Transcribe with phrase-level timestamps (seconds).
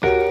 [0.00, 0.23] thank you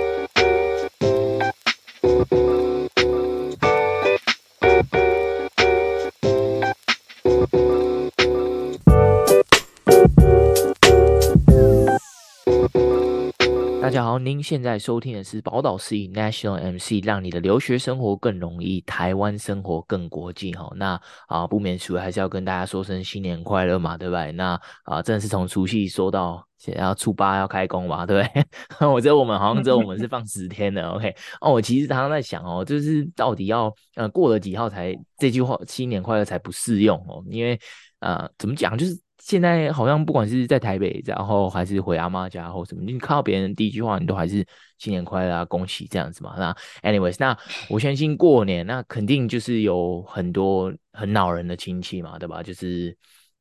[14.17, 20.71] 您现在收听的是宝岛司仪 National MC，让你的留学生活更容易，台湾生活更国际哈。
[20.75, 24.31] 那啊，不免俗还是要跟大家说声新年快乐嘛，对不对？
[24.33, 28.45] 那啊，真的是从除夕说到现在要初八要开工嘛，对不对？
[28.87, 31.15] 我觉得我们好像只有我们是放十天的，OK？
[31.41, 37.59] 哦，我其实常常在想哦，就是到底要呃过了几号才这句话新年快乐才不适用哦，因为
[37.99, 39.02] 呃怎么讲就是。
[39.25, 44.45] 现在好像不管是在台北，然后还是回阿妈家或什么，你看到别人第一句话，你都还是
[44.77, 46.35] 新年快乐啊，恭喜这样子嘛。
[46.37, 47.37] 那 anyways，那
[47.69, 52.43] 我相信过年那肯定就是有很多很恼人的亲戚嘛，对吧？
[52.43, 52.93] 就是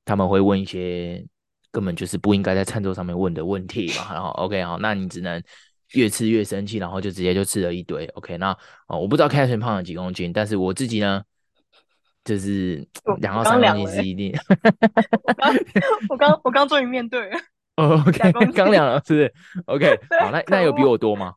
[0.04, 1.26] 他们会问一些
[1.72, 4.12] 根本就是不应该在餐桌上面问的问题嘛。
[4.12, 5.42] 然后 OK 好，那你只能
[5.94, 8.06] 越吃越生气，然后就直接就吃了一堆。
[8.14, 11.24] OK，那哦，我不知道 Catherine 胖了几公斤，但是我自己呢？
[12.24, 12.86] 就是
[13.18, 14.32] 两到三公斤是一定。
[16.08, 17.36] 我刚我刚终于面对了。
[17.78, 21.34] 哦，OK，刚两了，是不是？OK， 好，那那有比我多吗？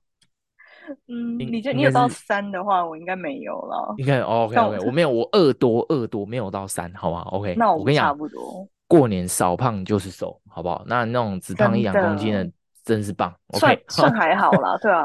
[1.07, 3.95] 嗯，你觉得你有到三的话，我应该没有了。
[3.97, 8.67] 应该 OK，OK，我没有，我二多二多，没有到三，好吧？OK，那我跟你讲，差不多。
[8.87, 10.83] 过年少胖就是瘦，好不好？
[10.85, 12.47] 那那种只胖一两公斤的，
[12.83, 13.33] 真是棒。
[13.53, 15.03] 算算还好啦，对啊。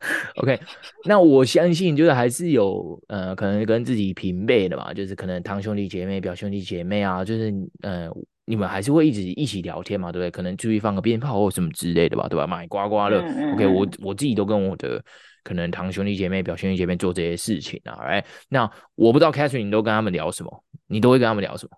[0.42, 0.60] OK，
[1.04, 8.08] 那我相信就是还是有呃，可能跟自己平辈的吧，就是可能堂兄弟姐妹、表兄弟姐妹啊，就是呃，
[8.44, 10.30] 你们还是会一直一起聊天嘛，对不对？
[10.30, 12.46] 可能注意放个鞭炮或什么之类的吧，对吧？
[12.46, 13.20] 买刮刮乐。
[13.22, 15.02] 嗯、OK，我我自己都跟我的
[15.42, 17.98] 可能堂兄弟姐妹、表兄弟姐妹做这些事情啊。
[18.02, 20.64] 哎，那我不知道 Catherine 你都跟他们聊什么？
[20.86, 21.76] 你都会跟他们聊什么？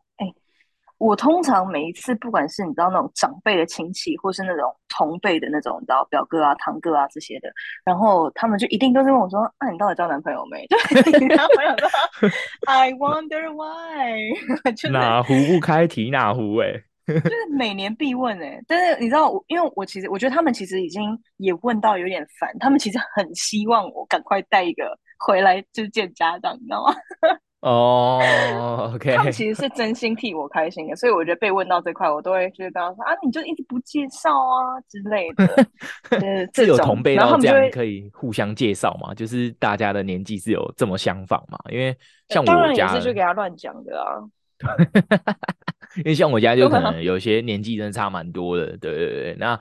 [0.98, 7.48] 我通常每一次，不管是你知道那种长辈的亲戚，或是那种同辈的那种，你知道表哥啊、堂哥啊这些的，
[7.84, 10.66] 然后他们就一定都是问我说：“那、啊、你到底交男朋友没？”
[11.34, 11.88] 然后我想说：
[12.66, 14.19] “I wonder why。
[14.91, 16.72] ”哪壶不开提哪壶哎，
[17.06, 18.64] 就是每年必问哎、欸。
[18.66, 26.94] 但是你知道我，因为我其实我觉得他们其实已经也问到有点烦，他们其实很希望我赶快带一个回来就见家长，你知道吗？
[27.60, 28.20] 哦、
[28.92, 35.44] oh,，OK， 他们其实是真心替我开心的，所以我觉得被问到这块，我都会就是跟他说啊，你就一直不介绍啊之类的。
[36.20, 39.12] 呃，这有同辈到这样可以互相介绍嘛？
[39.12, 41.58] 就是大家的年纪是有这么相仿嘛？
[41.70, 41.96] 因为
[42.28, 44.22] 像我家，当然也是就给他乱讲的啊。
[45.97, 49.37] 因为像我家就 可能有些年纪真的差蛮多的，对对对。
[49.38, 49.59] 那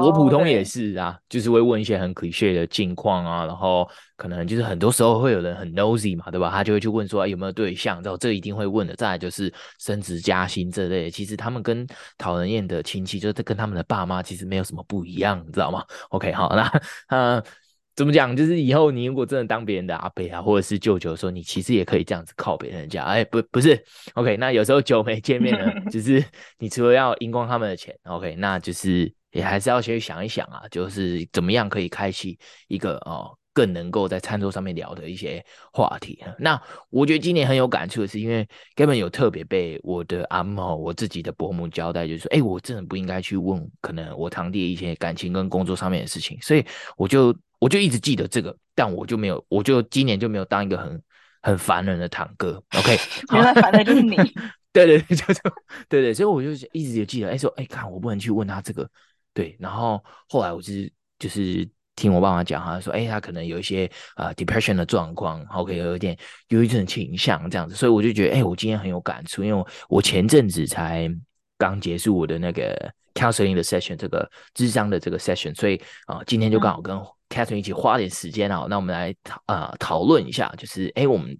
[0.00, 3.86] 我普通也是啊，就是会问一些很 cliché 的近况啊，然后
[4.16, 6.50] 可能就是很多时候会有人很 nosy 嘛，对吧？
[6.50, 8.94] 他就会去问说、啊、有没有对象，然后这一定会问的。
[8.94, 11.86] 再来就是升职加薪这类，其实他们跟
[12.16, 17.42] 讨人厌的亲戚，就是跟他们的爸妈其实没有什么不一样，你知道吗？OK，好，那呃。
[17.96, 18.36] 怎么讲？
[18.36, 23.04] 就是以后你如果真的当别人的阿伯啊，或者是舅舅的时候，你其实也可以这样子靠别人家。
[23.04, 23.80] 哎，不，不是
[24.14, 24.36] ，OK。
[24.36, 26.24] 那有时候久没见面了， 就是
[26.58, 36.18] 你除了要赢光他们的钱，OK，那就是也还是要先想一想啊，就是怎么样可以开启一个哦，更能够在餐桌上面聊的一些话题。
[36.36, 38.44] 那我觉得今年很有感触的是，因为
[38.74, 46.64] 根本有特别被我的阿嬷、我自己的伯母交代，就是说，哎，我真的不应该去问可能我堂弟一些感情跟工作上面的事情，所以
[46.96, 47.32] 我就。
[47.64, 51.02] 我就一直记得这个，但我就没有，我就今年就没有当一个很
[51.40, 52.62] 很烦人的堂哥。
[52.76, 52.98] OK，
[53.32, 54.14] 原来烦的就是你。
[54.70, 55.40] 对对 对，就就
[55.88, 58.86] 对对，所以我就一直就记得，哎说，哎看我不能去问他这个，
[59.32, 59.56] 对。
[59.58, 61.66] 然后后来我就是就是
[61.96, 66.14] 听我爸妈讲，他说，哎他可能有一些啊、呃、depression 的状况，OK 有一点
[66.48, 71.08] 忧郁症倾向这样子，所以我就觉得，哎我今天很有感触，因为我我前阵子才
[71.56, 75.76] 刚结束我的那个 counseling 的 session，这个智商的这个 session，所以
[76.06, 77.06] 啊、呃、今天就刚好跟、嗯。
[77.34, 81.36] Catherine 一起花点时间啊，那我们来讨啊讨论一下，就是哎，我们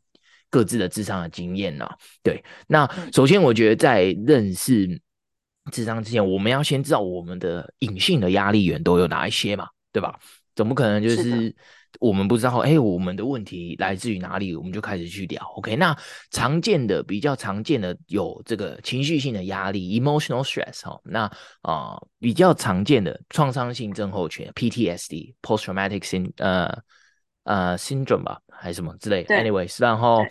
[0.50, 1.88] 各自的智商的经验呢？
[2.22, 5.00] 对，那首先我觉得在认识
[5.70, 10.18] 智商之前，我们要先知道我们的隐性的压力源都有哪一些嘛，对吧？
[10.56, 11.54] 总不可能就是。
[12.00, 14.54] 我们不知道，哎，我们的问题来自于哪里？
[14.56, 15.42] 我们就开始去聊。
[15.56, 15.96] OK，那
[16.30, 21.00] 常见的、比较常见的有这个情绪性的压力 （emotional stress） 哈。
[21.04, 21.22] 那
[21.62, 26.76] 啊、呃，比较常见的创伤性症候群 （PTSD，post-traumatic syn 呃
[27.44, 29.34] 呃 syndrome） 吧，还是什么之类的。
[29.34, 30.24] Anyways，然后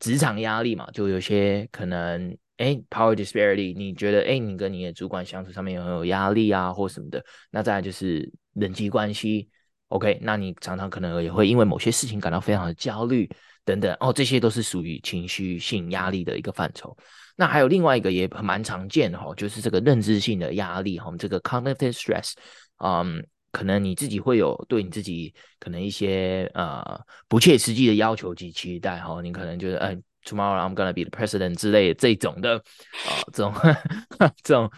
[0.00, 7.24] 职场压力嘛，就有些可能，哎，power disparity，你觉得，哎，你跟你的主管相处上面有很有压力啊，或什么的。
[7.50, 9.48] 那再来就是人际关系。
[9.92, 13.28] OK，那你常常可能也会因为某些事情感到非常的焦虑
[13.62, 16.96] 等等哦，这些都是属于情绪性压力的一个范畴。
[17.36, 22.32] 那还有另外一个也蛮常见的哈，就是这个认知性的压力哈，这个 cognitive stress，
[22.78, 26.82] 嗯，可能你自己会有对你自己可能一些呃
[27.28, 29.94] 不切实际的要求及期待哈，你可能觉得哎
[30.24, 33.54] ，tomorrow I'm gonna be the president 之类的这种的啊、这种
[34.42, 34.70] 这种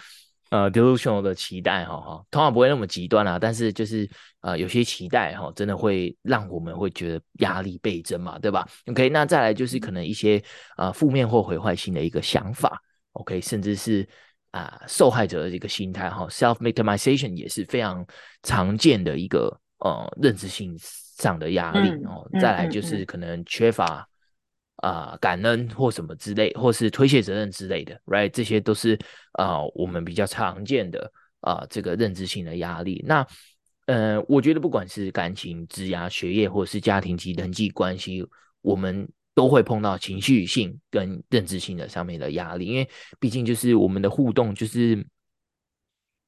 [0.54, 4.08] 呃 delusional 的期待哈哈，通常不会那么极端啊，但是就是
[4.40, 10.40] 呃有些期待哈，真的会让我们会觉得压力倍增嘛，对吧？OK，那再来就是可能一些
[10.76, 12.80] 呃负面或毁坏性的一个想法
[13.14, 14.08] ，OK，甚至是。
[14.54, 18.06] 啊，受害者的一个心态哈，self-victimization 也是非常
[18.44, 22.24] 常见的一个呃认知性上的压力哦。
[22.32, 24.08] 嗯、再来就是可能缺乏
[24.84, 28.28] 啊、感恩或什么之类，或是推卸责任之类的，right？
[28.28, 28.98] 这些都是
[29.32, 31.10] 啊、我们比较常见的
[31.40, 33.02] 啊、这个认知性的压力。
[33.06, 33.26] 那
[33.86, 38.24] 呃，我觉得不管是感情、职涯、学业，或是家庭及人际关系，
[38.60, 39.08] 我们。
[39.36, 42.88] 都会碰到情绪性跟认知性的上面的压力，因为
[43.18, 45.04] 毕竟就是我们的互动，就是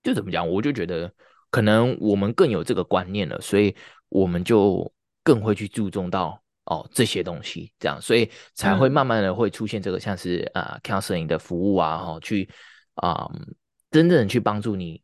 [0.02, 1.14] 就怎么讲，我就觉得
[1.49, 3.73] 可能我们更有这个观念了，所以
[4.09, 4.93] 我们就
[5.23, 12.49] 更会去注重到哦这些东西，这样，所以才会慢慢的会出现这个像是啊、呃、counseling 的服务啊，哈，去
[12.95, 13.33] 啊、呃、
[13.91, 15.03] 真正的去帮助你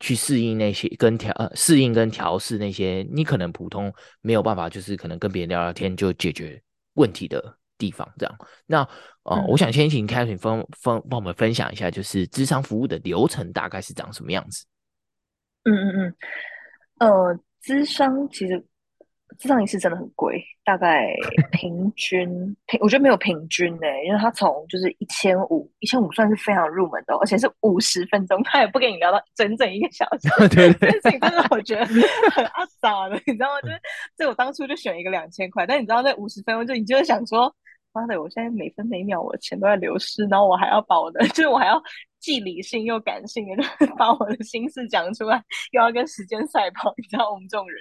[0.00, 6.62] 去适应那些跟调呃适应跟调试那些你可能普通没有办法，就是可能跟别人聊聊天就解决。
[6.94, 8.80] 问题的地方，这样，那
[9.22, 14.64] 呃，嗯、我想先请 Catherine 分分帮我们分享一下，就是咨商服务的流程大概是长什么样子？
[15.62, 18.66] 嗯嗯嗯，呃，咨商其实
[19.40, 21.14] 咨商一次真的很贵，大概
[21.52, 22.28] 平均
[22.66, 30.28] 平，我觉得没有平均呢、欸，因为他从就是一千五，一千五算是非常入门的，而且是五十分钟，他也不跟你聊到整整一个小时。
[30.54, 33.60] 对，对，对，这真的我觉得很阿杂的，你知道吗？
[33.62, 33.80] 就是，
[34.16, 37.54] 所以我当初就选一个两千块，但你知道那五十分钟就你就会想说。
[37.90, 38.20] 妈的！
[38.20, 41.82] 我现在每分每秒我的钱都在流失，然后我还要把我的，就是我还要
[42.20, 45.42] 既理性又感性的，就是把我的心事讲出来，
[45.72, 46.92] 又要跟时间赛跑。
[46.96, 47.78] 你知道我们这种人，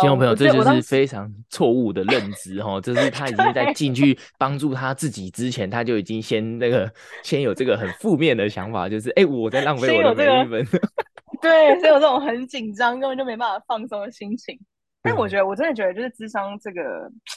[0.00, 2.80] 听众朋友，这就是非常错误的认知哈！
[2.80, 6.90] 就是他已经在进去帮助他自己之前，他就已经先那个
[7.22, 10.64] 先有这个很负面的想法，就是哎、欸，我在浪费我的每一
[11.40, 14.58] 对，所以有这种很紧张，根本就没办法放松的心情。
[15.00, 16.82] 但我觉得，我真的觉得，就是智商这个，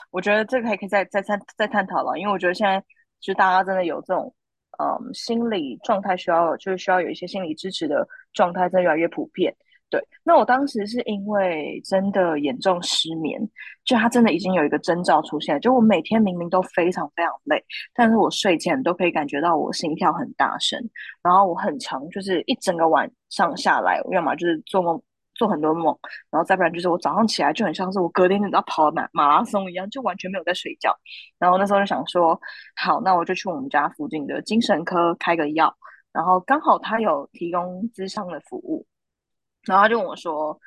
[0.09, 2.83] 我觉得这个还可以再再再再探讨了，因为我觉得现在
[3.19, 4.33] 就大家真的有这种，
[4.81, 9.55] 嗯，心理状态需要，就是需要有一些心理支持的状态，真的越来越普遍。
[9.91, 13.37] 对，那我当时是因为真的严重失眠，
[13.83, 17.61] 就他真的已经有一个征兆出现，就我每天明明都非常非常累，
[17.93, 20.79] 但是我睡前都可以感觉到我心跳很大声，
[21.21, 25.01] 然后我很常就是一整个晚上下来，要么就是做梦。
[25.41, 25.97] 做很多梦，
[26.29, 30.95] 然后再不然就是我早上起来就很像是我隔天你知道跑马马拉松一样，就完全没有在睡觉。
[31.39, 32.39] 然后那时候就想说，
[32.75, 35.75] 好，那我就去我们家附近的精神科开个药。
[36.11, 38.85] 然后刚好他有提供咨商的服务，
[39.63, 40.59] 然后他就跟我说，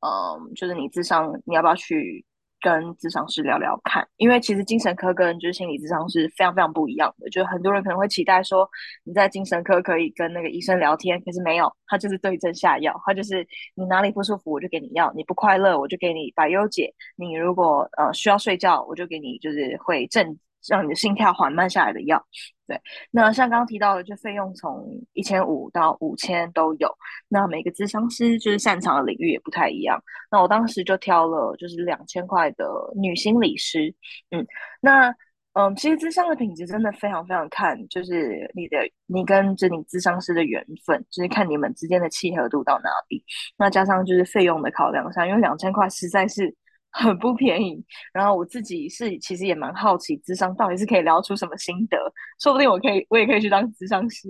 [0.00, 2.24] 嗯，就是你智商你要不要去？
[2.62, 7.28] 跟咨商师聊聊看，因为其实精神科跟就是心理咨商是非常非常不一样的。
[7.28, 8.66] 就很多人可能会期待说
[9.04, 20.38] 你在精神科可以跟那个医生聊天，可是没有，他就是对症下药，他就是你哪里不舒服我就给你药，你不快乐我就给你百忧解，你如果呃需要睡觉我就给你就是会镇。
[20.68, 22.24] 让你的心跳缓慢下来的药，
[22.72, 22.80] 对。
[23.10, 26.88] 那像刚刚提到的，就费用从一千五到五千都有。
[27.28, 30.02] 那每个咨商师就是擅长的领域也不太一样。
[30.30, 32.64] 那我当时就挑了就是两千块的
[32.96, 33.94] 女心理师，
[34.30, 34.46] 嗯。
[34.80, 35.14] 那
[35.52, 43.22] 嗯，其实咨商的品质真的非常非常看，就是你的你跟这你咨商师的缘分，就是看你们之间的契合度到哪里。
[43.58, 46.54] 那加上就是费用的考量上，因为两千块实在是。
[46.92, 51.98] 很不便宜，然后我自己是其实也蛮好奇，智商到底是可以聊出什么心得，
[52.40, 54.28] 说不定我可以，我也可以去当智商师，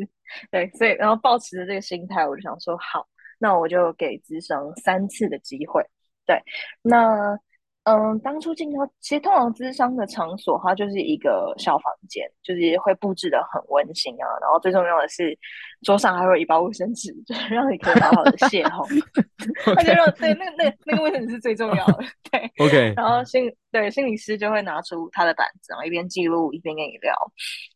[0.51, 3.07] 对，所以然后抱持着这个心态，我就想说好，
[3.39, 5.85] 那我就给智商三次的机会，
[6.27, 6.41] 对，
[6.83, 7.39] 那。
[7.85, 14.27] 嗯，当初进到其实通常咨商的场所，它就是一个小房间，就是会布置的很温馨啊。
[14.41, 15.37] 然后最重要的是，
[15.83, 18.87] 桌上还会有一包卫生纸， 就是让你可以好好的邂逅。
[19.75, 22.53] 他就让对那个那个那个卫生纸是最重要的， 对。
[22.65, 22.95] OK。
[22.97, 27.13] 然后心对心理师就会拿出他的板子，然后一边记录一边跟你聊。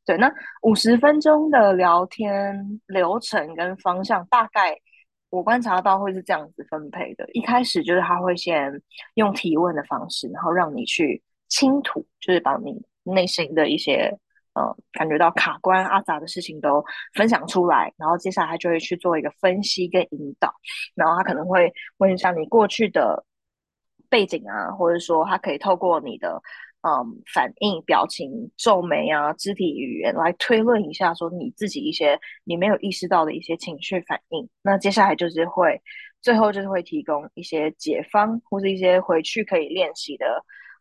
[0.05, 0.33] 对，那
[0.63, 4.79] 五十分钟的聊天流程跟方向大概。
[5.31, 8.71] 我观察到会是这样子分配的，一开始就是他会先
[9.15, 14.17] 用提问的方式，然后让你去倾吐，就是把你内心的一些
[14.55, 20.55] 呃感觉到卡关阿杂的事情都分享出来，然后接下来就会去做一个分析跟引导，
[20.95, 23.25] 然后他可能会问一下你过去的
[24.09, 26.41] 背景啊，或者说他可以透过你的。
[26.87, 34.49] 嗯，反应、表情、皱眉啊，肢体语言来推论一下，说你自己一些你没有意识到的一些情绪反应。
[34.63, 35.83] 那接下来就是会
[36.23, 40.27] 最后就是会提供一些解方，或是一些回去可以练习的，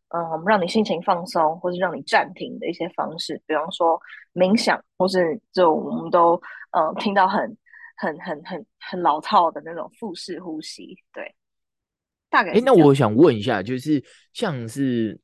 [0.09, 3.99] 嗯，让你心情放松，或是让你暂停的一些方式，比方说
[4.35, 6.39] 冥想，或是这种我们都
[6.77, 7.57] 嗯听到很
[7.97, 11.33] 很很很很老套的那种腹式呼吸，对，
[12.29, 12.51] 大概。
[12.51, 15.19] 哎，那我想问一下，就是像是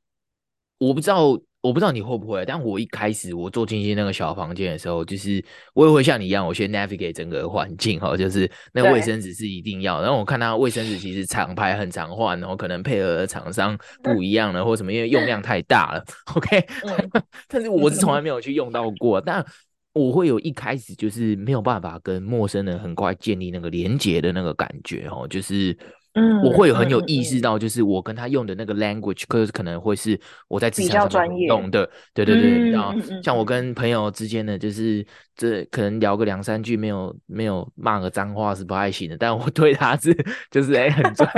[0.86, 1.38] 我不知道。
[1.62, 5.40] 我不知道你会不会，但我一开始我坐进去那个小房间的时候，就是
[5.74, 10.02] 我也会像你一样，我先 navigate 整个环境哈，就是那个卫生纸是一定要。
[10.02, 16.04] 然后我看他卫生纸其实厂牌很常换，然后可能配合的厂商不一样了，或什么，因为用量太大了。
[16.34, 16.66] OK，
[17.46, 19.46] 但是我是从来没有去用到过，但
[19.92, 25.78] 我会有一开始就是没有办法跟陌生人很快建立那个连接的那个感觉哦，就是。
[26.14, 35.04] 嗯，我会有很有意识到，就是我跟他用的那个 language，可是可能会是我在职场上懂的，对对对，然后像我跟朋友之间的，就是
[35.34, 40.14] 这可能聊个两三句，没有没有骂个脏话是不太行的，但我对他是
[40.50, 41.30] 就是哎、欸、很专，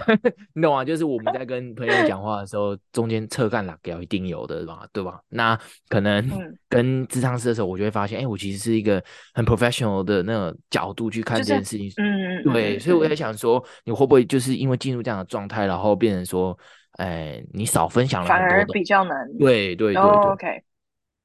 [0.54, 0.82] 你懂吗？
[0.82, 5.20] 就是我们在跟朋友讲话的时候，中间侧干拉掉一定有的吧，对吧？
[5.28, 5.58] 那
[5.90, 6.26] 可能
[6.70, 14.21] 跟智商师的时候，我就会发现，哎、欸，我其实是一个很 professional 的那个角度去看这件事情，嗯嗯，对，所以我在想说，你会不会？
[14.24, 16.56] 就是因为进入这样的状态，然后变成说，
[16.98, 19.26] 哎，你少分享了，反而比较难。
[19.38, 20.62] 对对对，对、oh,，OK。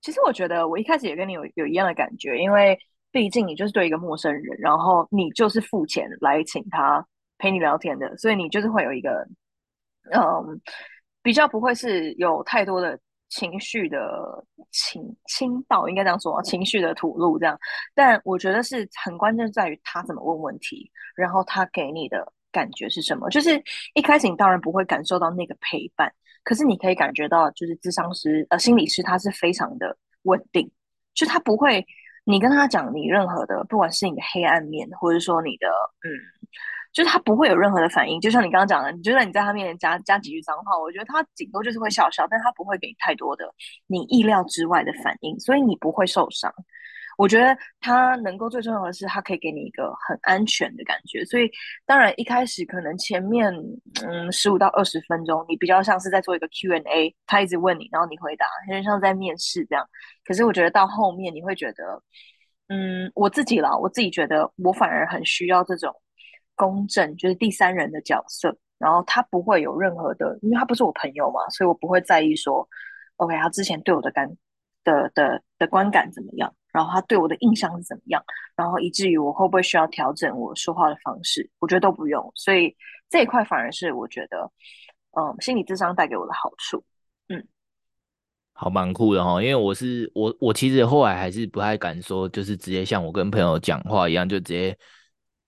[0.01, 2.77] 其实我觉得我一开始也跟你有有一样的感觉，因为
[3.11, 7.05] 毕竟你就是对一个陌生人，然后你就是付钱来请他
[7.37, 9.27] 陪你聊天的，所以你就是会有一个，
[10.11, 10.61] 嗯，
[11.21, 12.99] 比较不会是有太多的。
[13.29, 17.59] 情绪的倾倾倒，应该这样说，情绪的吐露这样。
[17.93, 22.25] 但我觉得是很关键，在于他怎么问问题，然后他给你的
[22.57, 23.29] 感觉是什么。
[23.29, 23.61] 就是
[23.93, 26.11] 一开始你当然不会感受到那个陪伴，
[26.43, 30.71] 可是你可以感觉到，就是智商师呃心理师他是非常的稳定，
[31.13, 31.85] 就他不会，
[32.25, 35.67] 你跟他讲你任何的，不管是你的黑暗面，或者说你的
[36.03, 36.09] 嗯。
[36.93, 43.45] 就是他不会有任何的反应，就像你刚刚讲的，你觉得你在他面前加加几句脏话，我觉得他顶多就是会笑笑，但他不会给你太多的
[43.85, 46.51] 你意料之外的反应，所以你不会受伤。
[47.17, 51.25] 我觉得他能够最重要的是，他可以给你一个很安全的感觉。
[51.25, 51.51] 所以
[51.86, 53.53] 当然一开始可能前面
[54.05, 59.86] 嗯十五到二十分钟，你比较像是在做一个 Q&A，他一直问你，然后你回答，有点像在面试这样。
[60.24, 62.01] 可是我觉得到后面你会觉得，
[62.69, 65.93] 嗯，我自己啦，我自己觉得我反而很需要这种。
[66.59, 72.67] 公正就是第三人的角色，然后他不会有任何的，因为他不是我朋友嘛，所以我不会在意说
[73.17, 74.27] ，OK，他之前对我的感
[74.83, 78.24] 的的的观感怎么样，然后他对我的印象是怎么样，
[78.55, 82.75] 然后以至于我会不会需要调整我说话的方式，我觉得都不用，所以
[83.10, 84.51] 这一块反而是我觉得，
[85.19, 86.84] 嗯，心理智商带给我的好处，
[87.29, 87.43] 嗯，
[88.53, 94.77] 好蛮酷的哈，因为我是我我其实后来还是不太敢说，就是直接像我跟朋友讲话一样，就直接。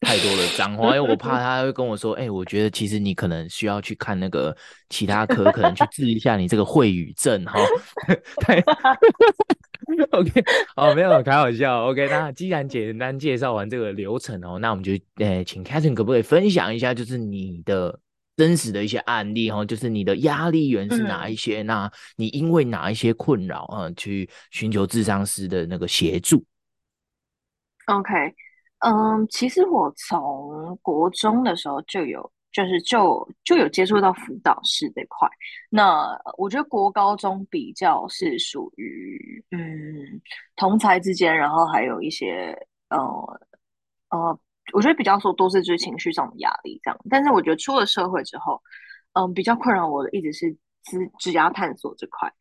[0.01, 4.55] 太多的脏话，因为我怕 他会跟我说：“哎、欸，我觉得其实你可能需要去看那个
[4.88, 7.59] 其他科，可能去治一下你这个秽语症。”哈，
[8.48, 8.63] 对
[10.12, 10.43] OK，
[10.75, 12.07] 好，没有开玩笑，OK。
[12.09, 17.98] 那既然简单介绍完这个流程哦，那我们就呃、欸，请 Catherine 可不可以分享一下，就是你的
[18.36, 21.63] 真实的一些案例哈，就是你的压力源是哪一些？
[21.63, 26.43] 嗯、那你因为哪一些困扰啊，去寻求智商师的那个协助
[27.86, 28.13] ？OK。
[28.79, 35.27] 嗯，其实我从国中的时候就有，就是就就有接触到辅导室这块。
[35.69, 40.21] 那我觉得国高中比较是属于嗯
[40.55, 42.57] 同才之间，然后还有一些
[42.89, 42.97] 呃
[44.09, 44.39] 呃，
[44.73, 46.99] 我觉得比较说都是就是情绪上的压力这样。
[47.09, 48.61] 但是我觉得出了社会之后，
[49.13, 50.51] 嗯，比较困扰我的一直是
[50.83, 52.31] 职职涯探索这块。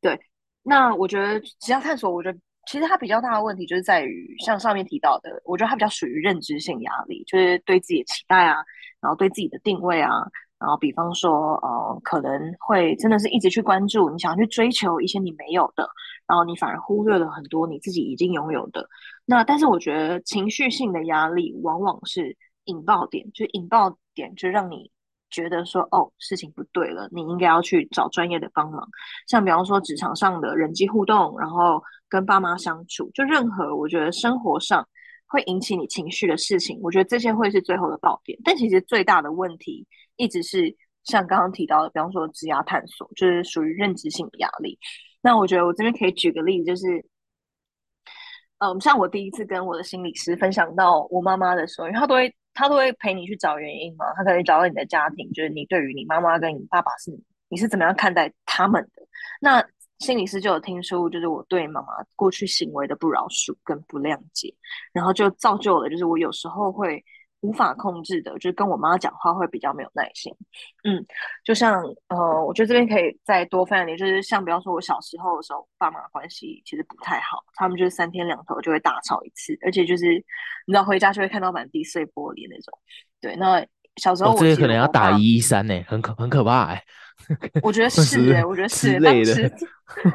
[0.00, 0.20] 对，
[0.62, 2.38] 那我觉得职涯探索，我觉得。
[2.66, 8.56] 其实它比较大的问题就是在于，像上面提到的，我觉得它比较属于认知性压力，就是对自己的期待啊，
[9.00, 10.10] 然后对自己的定位啊，
[10.58, 15.88] 然后比方说，呃，可能会真的是一直去关注，你想要去追求一些你没有的，
[16.26, 18.88] 然后你反而忽略了很多你自己已经拥有的。
[19.24, 24.90] 那但是我觉得情绪性的压力往往是引爆点，就引爆点就让你。
[25.28, 28.88] 觉得说哦，事情不对了，你应该要去找专业的帮忙。
[29.26, 34.86] 像比方说职场上的人际互动，然后跟爸妈相处，就任何我觉得生活上
[35.26, 38.38] 会引起你情绪的事情，我觉得这些会是最后的爆点。
[38.44, 39.86] 但其实最大的问题
[40.16, 44.78] 一直是像刚刚提到的，比方说职压探索，就是属于认知性的压力。
[45.22, 47.04] 那我觉得我这边可以举个例子，就是
[48.58, 52.34] 嗯，像我第一次跟我的心理师分享到我妈妈的时候，因为她都会。
[52.58, 57.10] 他都会陪你去找原因嘛，他可以找到你的家庭，就是你对于你妈妈跟你爸爸是
[57.50, 59.02] 你是怎么样看待他们的。
[59.42, 59.62] 那
[59.98, 64.54] 心理师就有听出，就是我对妈妈过去行为的不饶恕跟不谅解，
[64.92, 67.02] 然后就造就了，就是我有时候会
[67.40, 70.34] 无法控制的，就是跟我妈讲话会比较没有耐心。
[70.84, 71.04] 嗯，
[71.44, 80.14] 就像呃，我觉得这边可以再多分享一点，就是像比方说，我小时候的时候，爸妈关系其实不太好，他们就是三天两头就会大吵一次，而且就是
[80.66, 82.78] 你知道回家就会看到满地碎玻璃那种。
[83.20, 83.64] 对，那
[83.96, 86.84] 小时候我、哦、这个可能要打一一三呢，很可很可怕哎。
[87.62, 89.52] 我觉得是哎，我觉得是当时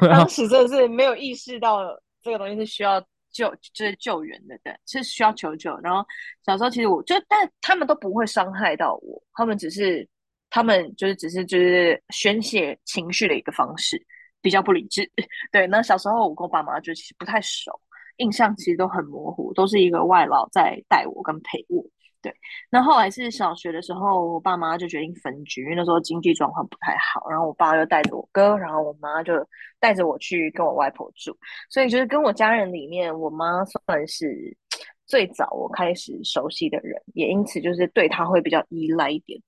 [0.00, 1.80] 当时真的是没有意识到
[2.22, 3.04] 这个东西是需要。
[3.34, 5.74] 救就是救援的，对，是需要求救。
[5.82, 6.06] 然后
[6.44, 10.06] 小时候其实我就，但他们都不会伤害到我，他们只是，
[10.50, 13.98] 他们就是只是就是宣泄情绪的一个方式，
[14.42, 15.10] 比较不理智。
[15.50, 17.72] 对，那小时候我跟我爸妈就其实不太熟，
[18.18, 21.82] 印象其实都很模糊，都是一个外劳在带我跟陪我。
[22.22, 22.32] 对，
[22.70, 27.28] 那后来是小学的时候，我爸妈就决定分居，因为那时候经济状况不太好。
[27.28, 29.34] 然后我爸就带着我哥，然后我妈就
[29.80, 31.36] 带着我去跟我外婆住。
[31.68, 34.56] 所以就是跟我家人里面，我妈算是
[35.04, 39.40] 最早我开始熟悉的人，也因此就是对她会比较依赖一点。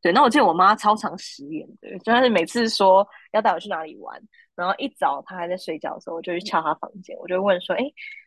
[0.00, 4.18] 对，那我记得我妈超常食言的，就是每次说要带我去哪里玩，
[4.54, 7.84] 然后一早她还在睡觉的时候，我就去敲她房间，我就问说：“哎，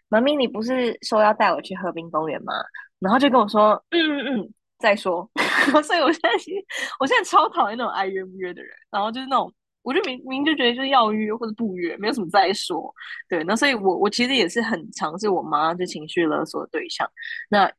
[0.08, 2.54] 妈咪，你不是说要带我去河滨公园吗？”
[3.00, 5.30] 然后就跟我说，嗯嗯嗯，再说。
[5.84, 6.66] 所以我现在其实，
[7.00, 8.72] 我现在超讨厌那种爱约不约的人。
[8.89, 12.94] 然后就是那种，我就明明就觉得就是要约或者不约，没有什么再说。
[13.30, 17.08] 对，那所以我我其实也是很尝试我妈就情绪勒索的对象。
[17.50, 17.72] 那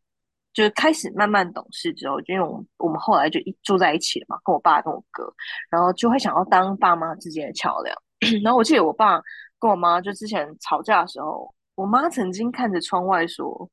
[0.53, 5.33] 就是开始慢慢懂事之后，就因为我们我们后来就一住在一起了嘛，跟我爸跟我哥，
[5.71, 7.97] 然后就会想要当爸妈之间的桥梁。
[8.43, 9.21] 然后我记得我爸
[9.59, 13.69] 跟我妈就之前吵架的时候，我妈曾经看着窗外说。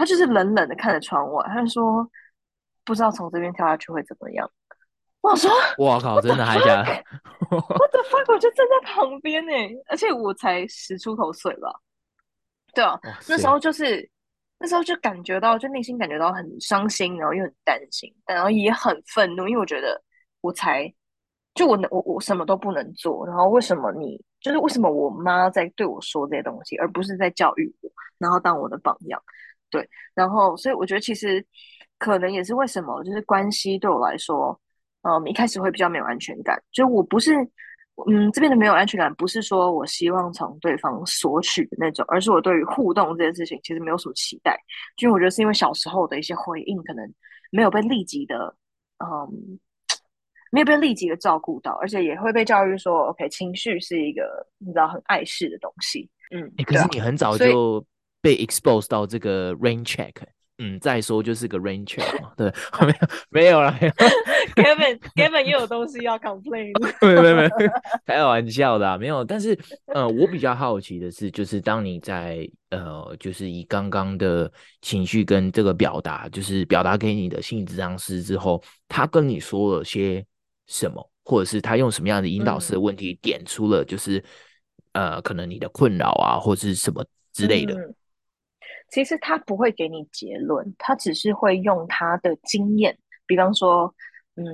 [0.00, 2.10] 他就是冷冷的看着窗外，他就说
[2.86, 4.50] ：“不知道从这边跳下去会怎么样。”
[5.20, 7.04] 我说：“我靠，真的还假的？
[7.52, 9.52] ”我的 fuck，我就站在旁边呢，
[9.88, 11.70] 而且我才十出头岁吧。
[12.72, 14.10] 对啊，那时候就是
[14.58, 20.02] 那时候就感觉到，就内心感觉到很伤心，然后又很担心，然后也很愤怒，因为我觉得
[20.40, 20.90] 我才
[21.52, 29.22] 就我能我我什么都不能做，然后为什么你就是为什么我妈在对我说这些东西，而不是在教育我，然后当我的榜样。
[29.70, 31.44] 对，然后所以我觉得其实
[31.98, 34.58] 可能也是为什么，就是关系对我来说，
[35.02, 36.60] 嗯，一开始会比较没有安全感。
[36.72, 37.34] 就我不是，
[38.08, 44.58] 嗯，这边的没有安全感，不是说我希望从对方索取的那种，而是我对于互动这件事情其实没有什么期待。
[44.96, 47.14] 就我觉得是因为小时候的一些回应，可能
[47.50, 48.54] 没有被立即的，
[48.98, 49.58] 嗯，
[50.50, 56.08] 没有被立即的照顾到，而且也会被教育说，OK，情绪是一个你知道很碍事的东西。
[56.34, 57.84] 嗯，欸、可是你很早就。
[58.20, 60.12] 被 expose 到这个 rain check，
[60.58, 63.72] 嗯，再说就是个 rain check 嘛，对，没有没有了，
[64.54, 67.50] Kevin Kevin 又有东西要 complain， 没有没有没有，
[68.04, 69.24] 开玩笑的、啊，没有。
[69.24, 74.52] 但是呃，我比较好奇的是，就是当你在呃，就是以刚刚的
[74.82, 80.22] 情绪跟这个表达，就是表达给你的心理治疗师之后，他跟你说了些
[80.66, 84.18] 什么，或者是他用什么样的引导式的问题点出了，就是、
[84.92, 87.02] 嗯、呃，可能你的困扰啊，或者是什么
[87.32, 87.72] 之类的。
[87.72, 87.94] 嗯
[88.90, 93.94] 其实他不会给你结论，他只是会用他的经验，比方说，
[94.34, 94.44] 嗯，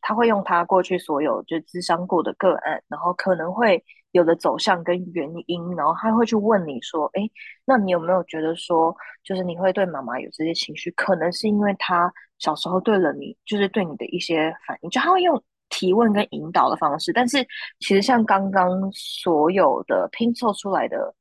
[0.00, 7.28] 他会用他过去所有就咨商过的个案，然后可能会有的走向跟原因，然后他会去问你说，哎，
[7.66, 17.46] 那你有没有觉得说，就是你会对妈妈有这些情绪，可能是因为他小时候对了你，就是对你的一些反应，就他会用提问跟引导的方式，但是
[17.80, 21.14] 其实像刚刚所有的拼凑出来的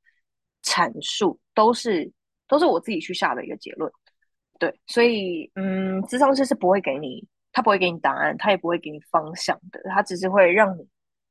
[0.63, 2.09] 阐述都是。
[2.51, 3.89] 都是我自己去下的一个结论，
[4.59, 10.85] 对，所以嗯，智商师是不会给你，他不会给你答案，他也不会给你方向的，他只是会让你，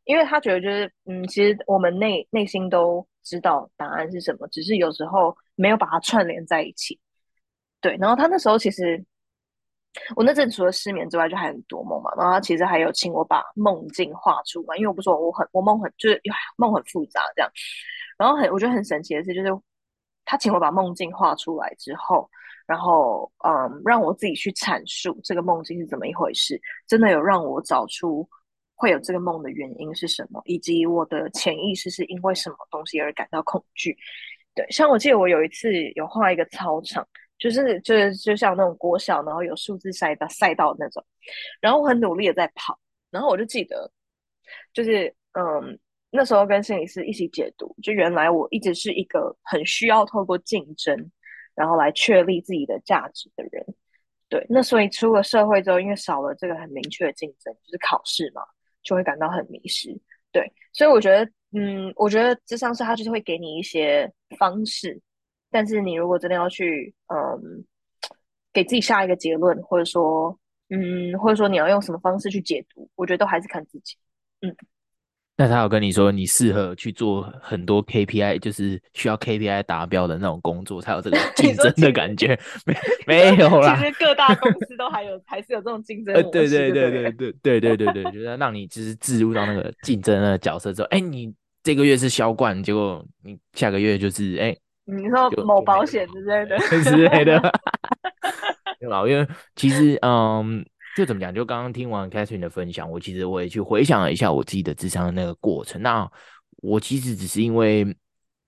[0.05, 6.99] 因为他觉得就是嗯，其实我们内内心都知道答案是什么，只是有时候没有把它串联在一起，
[7.83, 7.99] 对。
[8.01, 9.05] 然后他那时候其实，
[10.17, 16.19] 我那阵除了失眠之外，就还很多梦嘛，然后他其实还有请我把梦境画出嘛，因为我不说我很我梦很就是
[16.57, 17.51] 梦很复杂这样，
[18.17, 19.51] 然后很我觉得很神奇的是就是。
[20.31, 22.31] 他请我把梦境画出来之后，
[22.65, 28.25] 然后嗯，让我自己去阐述这个梦境是怎么一回事，真的有让我找出
[28.77, 33.97] 会有这个梦的原因是什么，以及我的潜意识是因为什么东西而感到恐惧。
[34.55, 37.05] 对，像我记得我有一次有画一个操场，
[37.37, 41.05] 就是就是就像那种国小，然后有数字赛道赛道那种，
[41.61, 42.79] 然后我很努力的在跑，
[43.11, 43.91] 然后我就记得
[44.73, 45.77] 就是嗯。
[46.11, 51.11] 那时候跟心理师一起解读，就原来我一直是一个很需要透过竞争，
[51.55, 53.65] 然后来确立自己的价值的人。
[54.29, 58.43] 对，那所以出了社会之后，因为少了这个很明确的竞争，就是考试嘛，
[58.83, 59.97] 就会感到很迷失。
[60.33, 65.01] 对，所以我觉得，嗯，我觉得智商是他就是会给你一些方式，
[65.51, 67.65] 但是你如果真的要去，嗯，
[68.53, 73.97] 给自己下一个结论，或者说，嗯，或者说你要用什么方式去解读，我觉得都还是看自己。
[74.43, 74.55] 嗯，
[75.41, 82.39] 那他有跟你说你适合去做很多 KPI，就是需要 KPI 达标的那种工作，才有这个 竞争的感觉？
[82.69, 82.77] 没
[83.07, 86.15] 没有啦，其实各大公司都还有， 还是有这种竞争。
[86.15, 94.55] 呃，对对对对对对对对对，就是让你就是置入到那个竞争的角色之后，哎，你这个月是销冠，结果你下个月就是哎。
[94.85, 97.41] 你说某保险之类的之类的，
[98.79, 99.09] 对吧？
[99.09, 100.63] 因为其实，嗯，
[100.97, 101.35] 就怎么讲？
[101.35, 105.81] 就刚刚听完 Catherine 的分享，我其实我也去回想了一下我自己的智商的那个过程。
[105.83, 106.11] 那
[106.57, 107.85] 我其实只是因为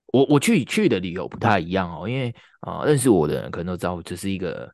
[0.07, 4.71] 我我去去的理由不太一样哦，因为啊、呃，认识我的人可能都知道，我就是一个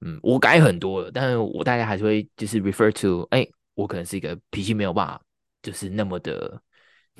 [0.00, 5.20] 嗯，我改很多了，但是我大家还是会就是 refer to，哎，我可能是一个脾气没有办法，
[5.62, 6.60] 就是那么的。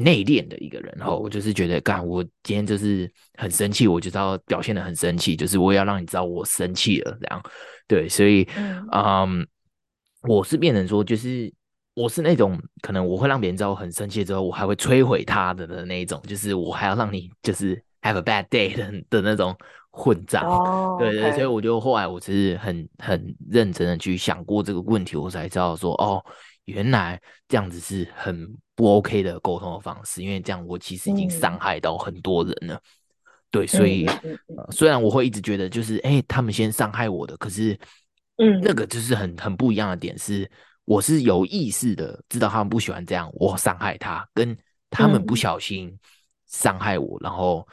[0.01, 7.43] 内敛的一个人，然后我就是觉得，干，我今天就是很生气，我就是要表现的很生气，就是我也要让你知道我生气了，这样，
[7.89, 9.49] 对，所以，嗯，嗯，
[10.29, 11.53] 我是变成说，就是
[11.95, 19.57] 我是那种可能我会让别人知道我很生气之后，我还会摧毁他的的那一种，就是我还要让你就是 have a bad day 的的那种
[19.91, 26.25] 混账， 哦、对对.所以我就后来我是很很认真的去想过这个问题，我才知道说，哦。
[26.69, 32.75] 原来这样子是很不 OK 的沟通的方式，因为这样我其实已经伤害到很多人了。
[32.75, 32.81] 嗯、
[33.51, 37.75] 对，所以、呃、虽然我会一直觉得就是哎、欸，他们先伤害我的，可是
[38.39, 40.51] 嗯，那个就是很很不一样的点是，
[40.85, 44.57] 我是有意识的知道他们不喜欢这样，我伤害他，跟
[44.91, 45.97] 他们不小心
[46.47, 47.67] 伤害我，然后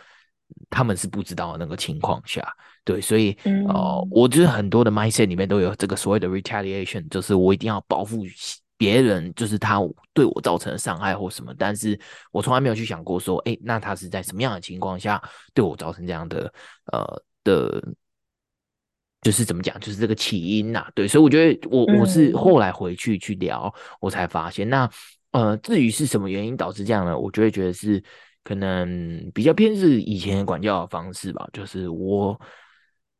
[0.69, 2.45] 他们是不知道的那个情况下，
[2.83, 3.31] 对，所以
[3.67, 8.25] 哦、呃，我觉得很多的 mindset 里面都有这个所谓的 retaliation，就是我一定要报复。
[8.77, 9.79] 别人就是他
[10.13, 11.97] 对我造成的伤害或什么，但是
[12.33, 15.21] 我从来没有去想过说，哎，那他是在什么样的情况下
[15.53, 16.53] 对我造成这样的
[16.91, 17.81] 呃的，
[19.25, 20.91] 就是怎么讲，就是这个起因呐、啊？
[20.93, 24.87] 对，所以我觉得我我是后来回去去聊，我才发现，那
[25.31, 27.17] 呃，至于是什么原因导致这样呢？
[27.17, 27.99] 我就会觉得是
[28.43, 32.39] 可能比较偏是以前管教的方式吧，就是我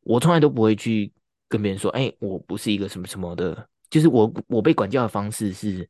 [0.02, 1.12] 我从来都不会去
[1.48, 3.68] 跟别人说，哎，我不是一个什么什么的。
[3.90, 5.88] 就是我我被管教的方式是，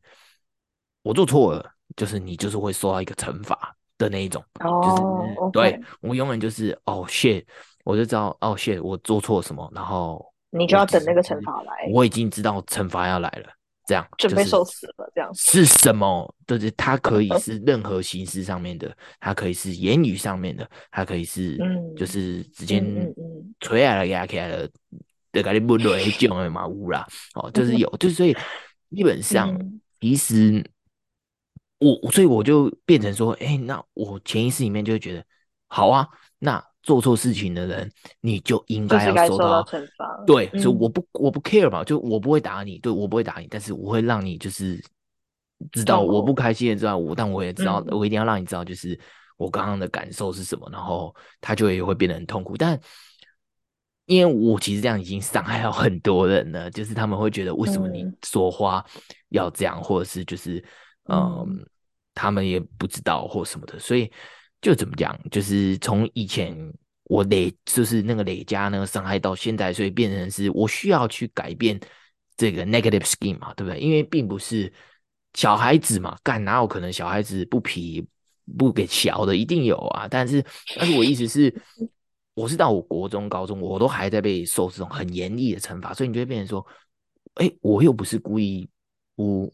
[1.03, 7.45] 我做错了，就是你就是会受到一个惩罚的那一种，哦、就是.对我永远就是哦、oh, shit，
[7.87, 10.21] 我就知道哦、oh, shit，我做错什么，然后
[10.51, 11.89] 你就要等那个惩罚来。
[11.93, 13.49] 我已经知道惩罚要来了，
[13.87, 16.35] 这样准备受死了，这样是什么？
[16.49, 21.57] 就是它可以 是任何形式上面的，它可以是言语上面的，它可以是
[21.97, 22.81] 就是直接
[23.61, 24.69] 捶来了压起来了。
[25.31, 28.37] 对，感觉不对，就那嘛乌啦，哦，就是有，就是所以
[28.97, 29.57] 基本 上，
[30.01, 30.65] 其实
[31.79, 35.25] 我，所以我就变成说，哎，那我潜意识里面就会觉得，
[35.69, 40.25] 好啊，那做错事情的人，你就应该要受到惩罚。
[40.27, 44.83] 对，所以我不，我不 care 嘛，就我不会打你，对，我不会打你，但是我会让你就是
[45.73, 48.99] 知道我不开心的知道我，但我也知道，我一定要让你知道，就是
[49.37, 52.81] 我刚刚的感受是什么，然后他就也会变得很痛苦，但。
[54.07, 58.87] 因为我其实这样已经伤害到很多人了，就是他们会觉得为什么你说话
[59.31, 60.65] 要这样，嗯、或者是就是
[61.09, 61.67] 嗯，嗯，
[62.15, 64.09] 他们也不知道或什么的，所以
[64.61, 66.57] 就怎么讲，就是从以前
[67.05, 71.79] 我累就是那个累加那个伤害到现在，所以变成是我需要去改变
[72.37, 73.79] 这个 negative scheme 嘛，对不对？
[73.81, 74.73] 因为并不是
[75.35, 78.07] 小孩子嘛，干哪有可能小孩子不皮
[78.59, 80.45] 不给小的一定有啊，但是
[80.77, 81.55] 但是我意思是。
[82.37, 86.67] 我是到我国中、高中，我都还在被受这种很严厉的惩罚，所以你就会变成说，
[87.37, 88.69] 哎，我又不是故意
[89.15, 89.51] 不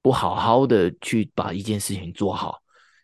[0.00, 2.59] 不好好的去把一件事情做好，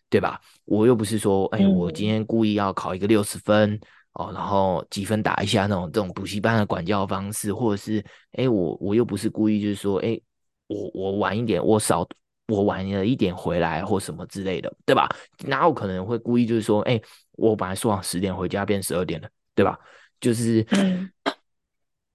[0.09, 0.41] 对吧？
[0.65, 3.81] 我又不是说，哎，我今天故意要考一个六十分、嗯、
[4.15, 10.19] 哦，然后几分打一下那种这种补习班的管教方式，或者是，哎，我我又不是故意就是说，哎，
[10.67, 12.07] 我我晚一点，我少。
[12.49, 15.09] 我晚了一点回来或什么之类的，对吧？
[15.47, 19.77] 哪有可能会故意就是说，哎、欸，我本来说好十点回家变十二点了，对吧？
[20.21, 21.11] 就是，嗯、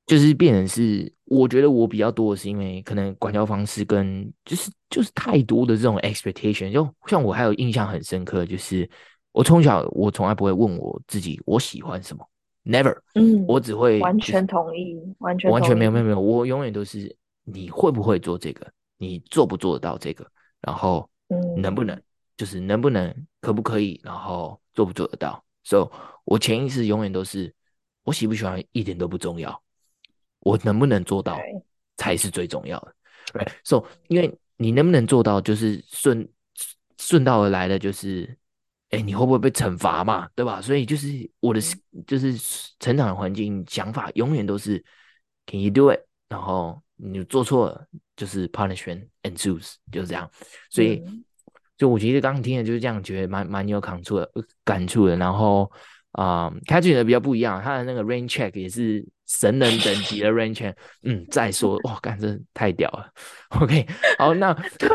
[0.06, 8.90] 就是变成是，我觉得我比较多的是因为可能管教方式跟就是就是太多的这种 expectation，就像我还有印象很深刻，就是
[9.32, 12.28] 我从小我从来不会问我自己我喜欢什么
[12.66, 18.70] ，never，嗯，我只会、就是、完全同意，完全完全没有没有没有，我永远都是你会不会做这个。
[18.98, 20.24] 你做不做得到这个？
[20.62, 21.10] 然后
[21.58, 22.04] 能不能，嗯、
[22.38, 24.00] 就是能不能，可不可以？
[24.04, 25.90] 然后做不做得到？So，
[26.24, 27.52] 我潜意识永远都是，
[28.04, 29.60] 我喜不喜欢一点都不重要，
[30.42, 31.40] 我能不能做到
[31.98, 32.94] 才是最重要的。
[33.34, 36.28] Right？So，因为你能不能做到，就是顺
[36.98, 38.38] 顺道而来的，就是，
[38.90, 40.28] 哎，你会不会被惩罚嘛？
[40.36, 40.62] 对吧？
[40.62, 41.08] 所以就是
[41.40, 41.62] 我的，
[42.06, 42.36] 就是
[42.80, 44.84] 成长的环境想法永远都是
[45.46, 46.00] ，，Can you do it？
[46.28, 50.30] 然后你做错了，就是 punishment ensues，就是这样。
[50.70, 51.24] 所以，嗯、
[51.78, 54.30] 就我觉得刚刚听的就是这样，觉得蛮蛮有感触的，
[54.64, 55.16] 感触的。
[55.16, 55.72] 然后
[56.12, 60.74] 啊，开、呃、局的比较不一样，他的那个 rain check 也是神人等级的 rain check。
[61.04, 63.10] 嗯，再说， 哇，干，真的太屌了。
[63.62, 64.90] OK，好，那对，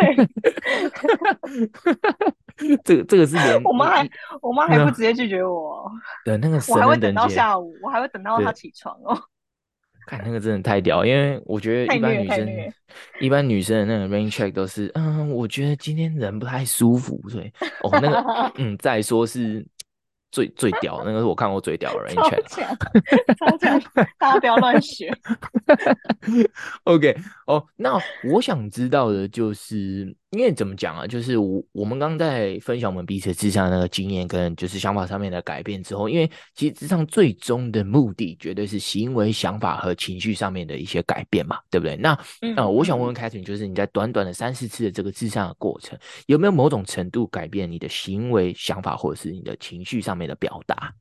[2.85, 4.09] 这个这个是连我妈还
[4.42, 5.90] 我妈还不直接拒绝我。
[6.25, 9.18] 对，那个神我还会等到下午，我还会等到她起床哦。
[10.07, 12.49] 看那个真的太屌，因为我觉得一般女生，
[13.20, 17.51] 一般女生的那个 rain check 都是，嗯，我觉得今天人不太舒服，所以
[17.83, 19.66] 哦，那个， 嗯，再说是。
[20.37, 22.14] 最最屌，那个是我看过最屌的人。
[22.14, 22.77] 超强，
[23.38, 23.81] 超强，
[24.18, 25.11] 大家不要乱学。
[26.85, 27.99] OK，哦、oh，那
[28.31, 31.07] 我想知道的就是，因为怎么讲啊？
[31.07, 41.97] 就是我我们刚刚在分享我们彼此智商的那个经验跟就是想法上面的改变之后，因为其实智商最终的目的绝对是行为、想法和情绪上面的一些改变嘛，对不对？
[41.97, 42.12] 那
[42.43, 50.93] 嗯、呃，我想问问 Catherine，就是你在短短的三四次的这个智商的过程，有没有某种程度改变你的行为、想法或者是你的情绪上面的表达？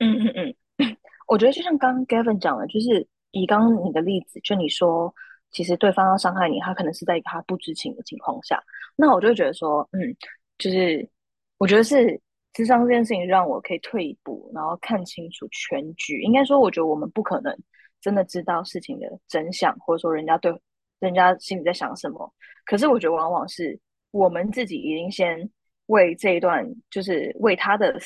[0.00, 3.06] 嗯嗯嗯， 我觉得就像刚刚 Gavin 讲的，就是。
[3.36, 5.12] 以刚刚你的例子，就你说，
[5.54, 8.62] 其实对方要伤害你，他可能是在他不知情的情况下，
[8.96, 10.14] 那我就觉得说，嗯，
[10.58, 11.08] 就是
[11.56, 12.20] 我觉得是
[12.52, 16.20] 智商这件事情让我可以退一步，然后看清楚全局。
[16.20, 17.56] 应该说，我觉得我们不可能
[18.00, 20.52] 真的知道事情的真相，或者说人家对
[20.98, 22.34] 人家心里在想什么。
[22.66, 23.78] 可是我觉得往往是
[24.10, 25.48] 我们自己已经先
[25.86, 27.96] 为这一段，就是为他的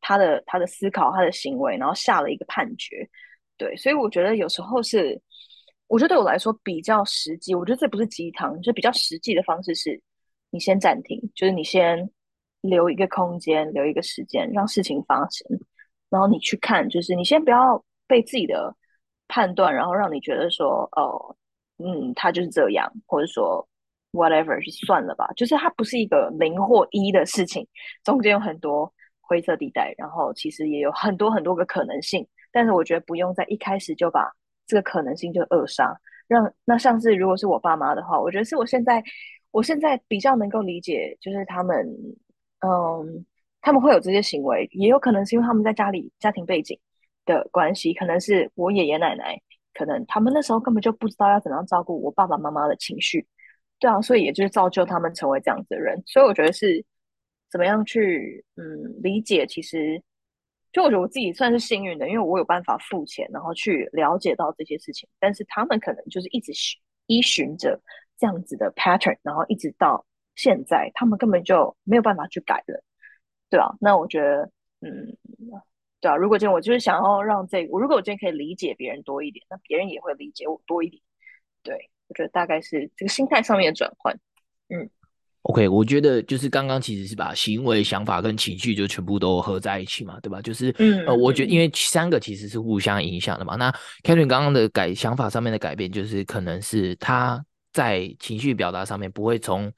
[0.00, 3.08] 他的他的思考、他的行为，然后下了一个判决。
[3.58, 5.20] 对，所以我觉得有时候是，
[5.88, 7.54] 我觉得对我来说比较实际。
[7.54, 10.00] 我觉得这不是鸡汤，就比较实际的方式是，
[10.50, 12.08] 你先暂停，就是你先
[12.60, 15.46] 留一个空间，留一个时间，让事情发生，
[16.10, 18.74] 然后你去看，就是你先不要被自己的
[19.28, 21.36] 判断，然后让你觉得说，哦，
[21.78, 23.66] 嗯，他就是这样，或者说
[24.12, 25.28] whatever，就算了吧。
[25.36, 27.66] 就是它不是一个零或一的事情，
[28.02, 32.26] 中间有很多灰色地带，然后其实也有很多很多个可能性。
[32.50, 34.32] 但是我觉得不用在一开始就把
[34.66, 39.02] 这个可能性就扼杀，让那像是如果是我爸妈的话，我觉得是我现在
[39.50, 41.86] 我现在比较能够理解，就是他们
[42.60, 43.24] 嗯
[43.60, 46.78] 他们会有这些行为，也有可能是因为他们在家里家庭背景
[47.24, 49.40] 的关系，可能是我爷爷奶奶，
[49.74, 53.26] 可能他们那时候根本就不知道要怎样照顾我爸爸妈妈的情绪，
[53.78, 56.84] 对啊，所以也就是造就他们成为这样子的人，所以我觉得是
[57.50, 58.64] 怎么样去嗯
[59.02, 60.02] 理解其实。
[60.76, 65.08] 就我觉得我自己算是幸运的，因为我有办法付钱，然后去了解到这些事情。
[65.18, 66.52] 但是他们可能就是一直
[67.06, 67.80] 依循着
[68.18, 72.84] 这样子的 pattern，然后一直到现在，他们根本就没有办法去改了，
[73.48, 74.50] 对啊，那我觉得，
[74.82, 75.16] 嗯，
[75.98, 76.14] 对啊。
[76.14, 81.02] 如果今天我就是想要让这个，我如果我今天可以理解别人多一点，那别人也会理解我多一点。
[81.62, 84.14] 对，我觉得大概是这个心态上面的转换，
[84.68, 84.90] 嗯。
[85.46, 90.42] OK，我觉得就是刚刚其实是把行为、想法跟情绪就全部都合在一起嘛，对吧？
[90.42, 93.56] 就是，嗯，呃，我觉得因为三个其实是互相影响的嘛。
[93.56, 93.70] 那
[94.02, 99.72] Catherine 刚刚的改想法上面的改变，就是可能是他在情绪表达上面不会从。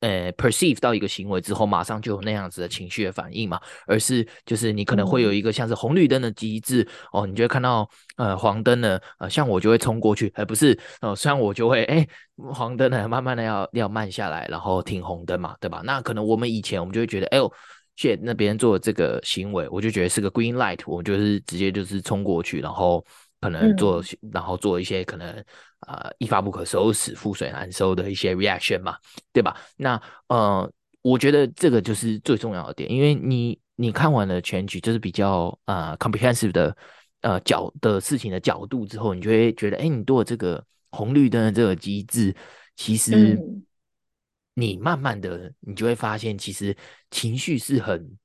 [0.00, 6.88] 呃，perceive 到一个行为之后，马上就有那样子的情绪的反应嘛，而是就是你可能会有一个像是红绿灯的机制、嗯、
[7.22, 12.06] 哦，你就会看到呃黄灯呢，呃像我就会冲过去，而、呃、不是呃像我就会哎
[12.52, 15.80] 黄灯呢，慢慢的要要慢下来，然后停红灯嘛，对吧？
[15.84, 17.50] 那可能我们以前我们就会觉得，哎呦
[17.96, 23.02] ，shit，那别人做的这个行为，我就觉得是个 green light，我就是直接就是冲过去，然后。
[23.40, 25.28] 可能做，嗯、然后做一些可能
[25.86, 28.96] 呃一发不可收拾、覆水难收的一些 reaction 嘛，
[29.32, 29.56] 对吧？
[29.76, 30.70] 那呃，
[31.02, 36.76] 我觉得这个就是最重要的点，因为你你看完了全局，就是比较呃 comprehensive 的
[37.20, 42.34] 呃角的事情的角度之后，你就会觉得，哎，你做这个红绿灯的这个机制，
[42.74, 43.38] 其实
[44.54, 46.76] 你慢慢的你就会发现，其实
[47.10, 48.16] 情绪是很。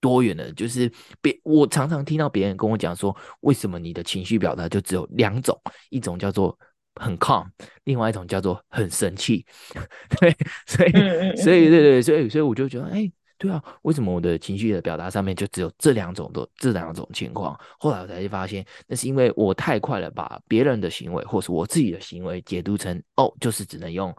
[0.00, 5.60] 多元的，就是别我常常听到别人跟我讲说，为什么你的情绪表达就只有两种，
[5.90, 6.58] 一种叫做
[6.94, 7.46] 很 calm，
[7.84, 9.44] 另外一种叫做很生气。
[10.18, 10.34] 对，
[10.66, 10.90] 所以，
[11.36, 17.58] 所以，对对，所以，所以我就觉得，哎，对啊，为什么我的情绪的表达上面就只有这两种的这两种情况？
[17.78, 24.10] 后来我才发现，那是因为我太快了，把别人的行为或是我自己的行为解读成，哦，就是只能用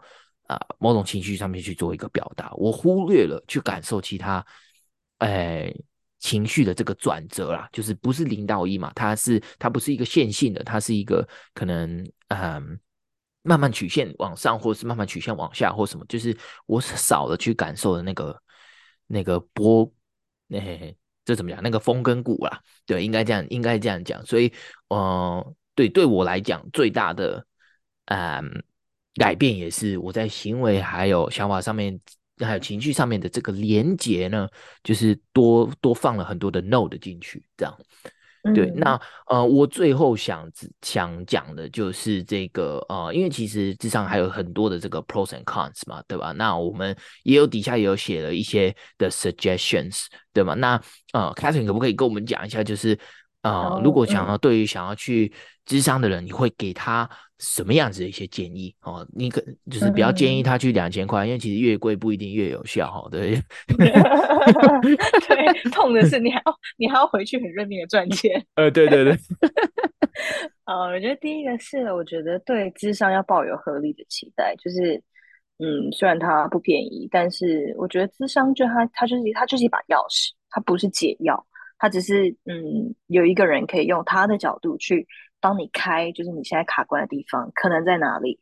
[0.46, 4.44] 啊、呃、某种情绪上面去做一个表达，我忽略了去感受其他。
[5.22, 5.72] 哎，
[6.18, 8.90] 情绪的这个转折啦，就是不是零到一嘛？
[8.94, 12.78] 它是它不是一个线性的，它是一个可能嗯
[13.42, 18.42] 慢慢曲线往上，或者是慢慢曲线往下，或什么，就是我少了去感受的那个
[19.06, 19.88] 那个波，
[20.50, 20.92] 哎，
[21.24, 21.62] 这怎么讲？
[21.62, 24.24] 那个风跟谷啦，对，应该这样，应该这样讲。
[24.26, 24.52] 所以，
[24.88, 27.46] 呃，对对我来讲最大的
[28.06, 28.64] 嗯
[29.14, 32.00] 改变也是我在行为还有想法上面
[32.46, 34.48] 还有情绪上面的这个连接呢，
[34.82, 37.76] 就是多多放了很多的 node 进去，这样。
[38.56, 40.50] 对，那呃，我最后想
[40.80, 46.32] 想讲的就是这个呃，因为其实之上还有很多的这个 pros and cons 嘛，对吧？
[46.32, 50.54] 那我们也有底下也有写了一些的 suggestions，对吗？
[50.54, 50.74] 那
[51.12, 52.98] 呃，Catherine 可不可以跟我们讲一下，就是
[53.42, 55.32] 呃，oh, 如果想要对于想要去
[55.64, 57.08] 智商的人，你会给他
[57.40, 59.06] 什么样子的一些建议哦？
[59.12, 63.08] 你可就是比较建议他去两千块，因为其实越贵不一定越有效哈。
[63.10, 63.34] 对，
[65.26, 68.44] 对，痛的是你还要你还要回去很认命的赚钱。
[68.54, 69.18] 呃，对对对。
[70.66, 75.02] 呃，我觉得第一个是，我觉得对智商要抱有合理的期待，就是
[75.58, 81.44] 嗯，虽然它不便宜，但是我觉得智商就它它就是它就是一把钥匙，它不是解药，
[81.82, 85.08] 他只是嗯，有一个人可以用他的角度去。
[85.44, 88.38] 帮你开，就是你现在卡关的地方可能在哪里？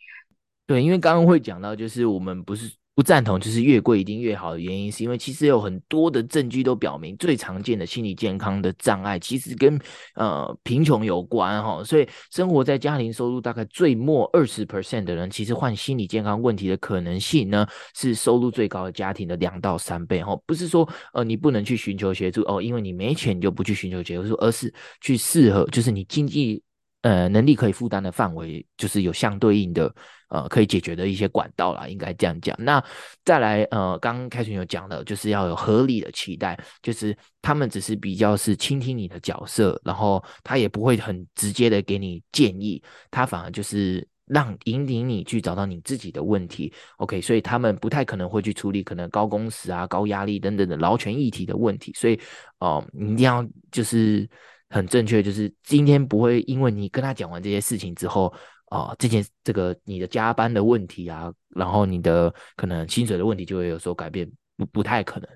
[0.66, 9.80] 对，因为刚刚会讲到，就是我们不是不赞同，就是越贵一定越好的原因，是因为其实有很多的证据都表明，最常见的心理健康的障碍其实跟
[10.16, 11.82] 呃贫穷有关哈。
[11.82, 20.38] 所以生活在家庭收入大概最末二十 percent 的人，其实患心理健康问题的可能性呢，是收入最高的家庭的两到三倍哈。
[20.44, 26.62] 不是说呃你不能去寻求协助哦，因为你没钱你就不去寻求协助，而是去适合，就是你经济。
[27.02, 29.90] 呃，能力可以负担的范围，就是有相对应的
[30.30, 32.56] 呃可以解决的一些管道啦，应该这样讲。
[32.58, 32.82] 那
[33.24, 46.72] 再来，呃，刚刚 Catherine 有讲的，就是要有合理的期待，就是他们只是比较是倾听你的角色，然后他也不会很直接的给你建议，他反而就是让引领你去找到你自己的问题。
[46.96, 51.92] OK，所以他们不太可能会去处理可能高工时啊、高压力等等的劳权议题的问题。
[51.94, 52.14] 所以，
[52.58, 54.28] 哦、呃，你一定要就是。
[54.72, 58.32] 很正确，就是今天不会因为你跟他讲完这些事情之后，
[58.70, 65.28] 啊、这件这个你的加班的问题啊，然后你的可能薪水的问题就会有所改变，不不太可能，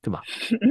[0.00, 0.22] 对吧？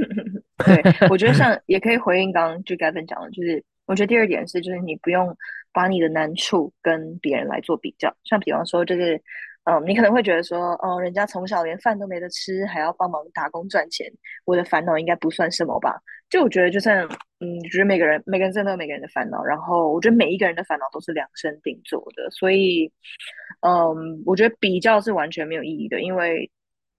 [0.66, 5.36] 对，我觉得像也可以回应刚刚就 Gavin 讲的，就是我觉得第二点是，就是你不用
[5.72, 9.22] 把你的难处跟别人来做比较，像比方说就是。
[9.66, 14.06] 嗯，你可能会觉得说，哦，人家从小连饭都没得吃，还要帮忙打工赚钱，
[14.44, 15.98] 我的烦恼应该不算什么吧？
[16.34, 17.06] 就我觉得，就算，
[17.38, 22.90] 嗯，觉得每个人每个人真的有每个人的烦恼，然后我觉得每一个人的烦恼都是量身定做的，所以，
[23.60, 26.50] 嗯，我觉得比较是完全没有意义的，因为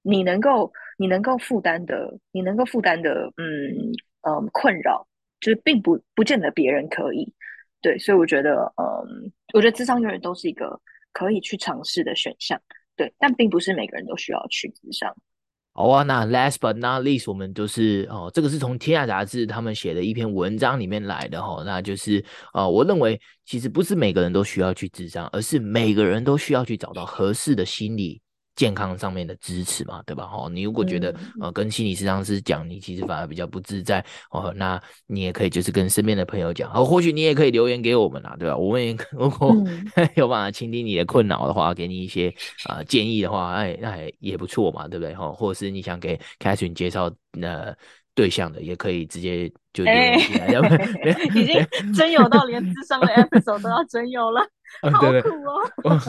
[0.04, 5.06] 你能够你能够负担的，你能够负担的，嗯嗯，困扰，
[5.42, 7.34] 就是并不不见得别人可以，
[7.82, 10.80] 对，所以我觉得，嗯，我觉得智商永远都是一个。
[11.18, 12.62] 可以去尝试的选项，
[12.98, 15.16] 对，但并不是每个人都需要去智商。
[15.78, 28.22] 好啊，那 last but not least，我们就是哦，这个是从天下杂志他们写的一篇文章里面来的哈、哦，那就是呃，我认为其实不是每个人都需要去智商，而是每个人都需要去找到合适的心理。
[28.56, 30.30] 健康上面的支持嘛，对吧？
[30.32, 38.56] 哦，你如果觉得呃跟心理咨商师讲，你其实反而比较不自在哦，那你也可以就是跟身边的朋友讲，哦，或许你也可以留言给我们啦，对吧？
[38.56, 39.56] 我们也 如果
[40.16, 42.30] 有办法倾听你的困扰的话，给你一些
[42.66, 45.14] 啊、呃、建议的话，哎，那也也不错嘛，对不对？
[45.16, 47.76] 哈，或者是你想给 Catherine 介绍呃
[48.16, 54.42] 对象的，也可以直接就留言进来，欸、 已经真有到连智商的 episode 都要真有了。
[54.82, 55.30] 好苦
[55.86, 56.02] 哦。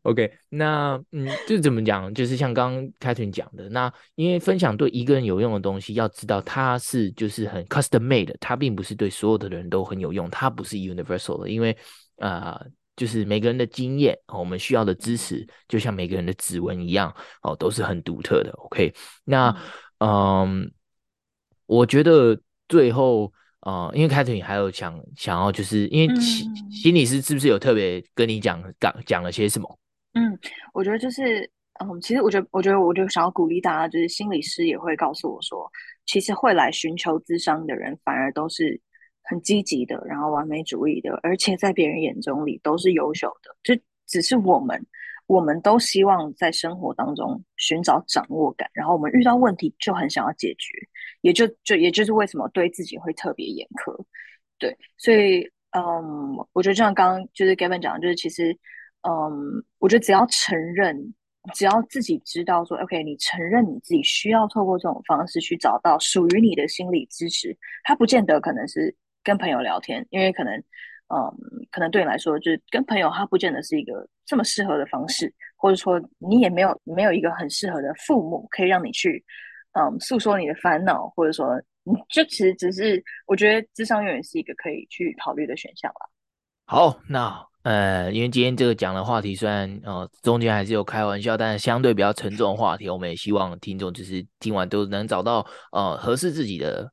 [0.04, 2.12] OK，那嗯，就怎么讲？
[2.14, 11.48] 就是像刚刚 Catherine 讲的，那因为分享对一个人有用的东西，要知道它是就是很 custom made，它并不是对所有的人都很有用，它不是 universal 的。
[11.50, 11.76] 因为
[12.18, 18.50] 啊、呃，就是每个人的经验，我们需要的知识，就像每个人的指纹一样，哦，都是很独特的。
[18.52, 19.54] OK，那
[19.98, 20.70] 嗯，
[21.70, 23.32] 我觉得最后。
[23.60, 29.78] 啊、呃，因为 Catherine 还有想想要，就是因为心、嗯、心理师是不是有特别跟你讲讲讲了些什么？
[30.14, 30.38] 嗯，
[30.72, 31.42] 我觉得就是，
[31.78, 35.70] 嗯，其实我觉得，我觉得，我就想要鼓励大家，就是心理师也会告诉我说，
[36.06, 38.80] 其实会来寻求咨商的人，反而都是
[39.24, 44.82] 很积极的，然后完美主义的，而且在别人眼中里都是优秀的，就只是我们。
[45.30, 50.76] 我们都希望在生活当中寻找掌握感，然后我们遇到问题就很想要解决，
[51.20, 53.96] 也就就也就是为什么对自己会特别严苛，
[54.58, 58.50] 对，所以嗯，我觉得就像刚刚就是 Gavin 讲的，就是其实
[59.02, 61.14] 嗯，我觉得只要承认，
[61.54, 70.60] 只要自己知道说 OK，你承认你自己需要透过这种方式去找到属于你的心理支持，它不见得可能是跟朋友聊天，因为可能。
[71.12, 79.22] 嗯，可能对你来说，就是跟朋友，他不见得是一个这么适合的方式，或者说你也没有没有一个很适合的父母可以让你去，
[79.72, 86.06] 嗯，诉说你的烦恼，或者说，你就其实只是，我觉得智商永远是一个可以去考虑的选项啦。
[86.66, 96.90] 好，那呃，因为今天这个讲的话题虽然呃中间还是有开玩笑，但是相对比较沉重的话题，我们也希望听众就是听完都能找到呃合适自己的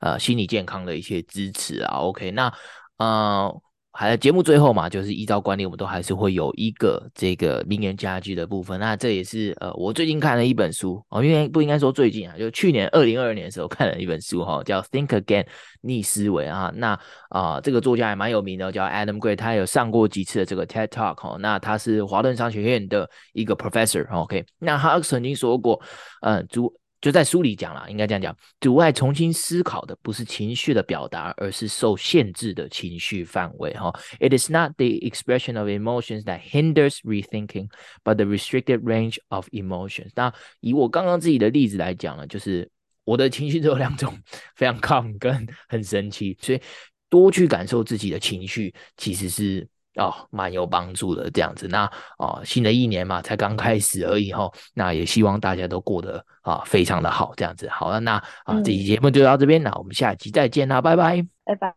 [0.00, 1.98] 呃心理健康的一些支持啊。
[1.98, 2.50] OK，那
[2.98, 3.62] 呃。
[3.90, 8.78] 还有节目最后嘛，就是依照惯例，我们都还是会有一个这个名言佳句的部分。
[8.78, 15.42] 那这也是呃，我最近看了一本书哦，因为不应该说最近啊，就去年二零二二年的时候看了一本书哈，叫《Think Again》
[15.80, 16.72] 逆思维啊。
[16.76, 16.92] 那
[17.30, 21.36] 啊、呃，这个作家还蛮有名的，叫 Adam Grant，他有上过几次的这个 TED Talk 哈。
[21.40, 24.44] 那他是华顿商学院的一个 Professor，OK。
[24.60, 25.82] 那他曾经说过，
[26.20, 26.72] 嗯，主。
[27.00, 33.72] 就在书里讲了，应该这样讲：阻碍重新思考的不是情绪的表达，而是受限制的情绪范围。
[33.74, 37.68] 哈，It is not the expression of emotions that hinders rethinking,
[38.02, 40.10] but the restricted range of emotions。
[40.14, 42.68] 那以我刚刚自己的例子来讲呢，就是
[43.04, 44.18] 我的情绪只有两种，
[44.56, 46.60] 非常 calm 跟很生气，所以
[47.08, 49.68] 多去感受自己的情绪，其实是。
[49.98, 51.68] 哦，蛮有帮助的这样子。
[51.68, 51.84] 那
[52.18, 54.50] 哦，新的一年嘛，才刚开始而已哈。
[54.74, 57.68] 那也希望大家都过得啊非常的好这样子。
[57.68, 58.12] 好了，那
[58.44, 61.74] 啊这期节目就到这边，那我们下期再见啦，拜拜，拜拜。